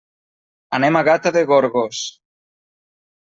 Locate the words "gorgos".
1.51-2.01